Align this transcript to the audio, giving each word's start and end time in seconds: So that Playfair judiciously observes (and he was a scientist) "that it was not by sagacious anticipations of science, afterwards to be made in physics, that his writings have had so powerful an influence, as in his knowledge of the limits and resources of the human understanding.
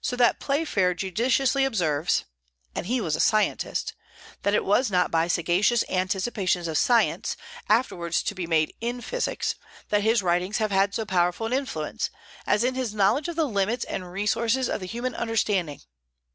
So 0.00 0.16
that 0.16 0.40
Playfair 0.40 0.94
judiciously 0.94 1.62
observes 1.66 2.24
(and 2.74 2.86
he 2.86 3.02
was 3.02 3.16
a 3.16 3.20
scientist) 3.20 3.92
"that 4.42 4.54
it 4.54 4.64
was 4.64 4.90
not 4.90 5.10
by 5.10 5.28
sagacious 5.28 5.84
anticipations 5.90 6.66
of 6.68 6.78
science, 6.78 7.36
afterwards 7.68 8.22
to 8.22 8.34
be 8.34 8.46
made 8.46 8.72
in 8.80 9.02
physics, 9.02 9.56
that 9.90 10.00
his 10.00 10.22
writings 10.22 10.56
have 10.56 10.70
had 10.70 10.94
so 10.94 11.04
powerful 11.04 11.44
an 11.46 11.52
influence, 11.52 12.08
as 12.46 12.64
in 12.64 12.74
his 12.76 12.94
knowledge 12.94 13.28
of 13.28 13.36
the 13.36 13.44
limits 13.44 13.84
and 13.84 14.10
resources 14.10 14.70
of 14.70 14.80
the 14.80 14.86
human 14.86 15.14
understanding. 15.14 15.82